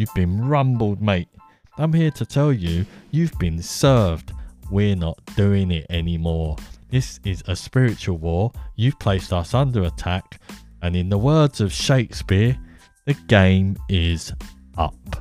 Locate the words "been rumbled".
0.14-1.02